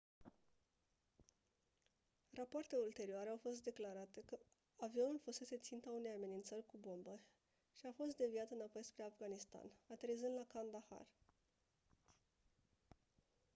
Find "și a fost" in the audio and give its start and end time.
7.73-8.15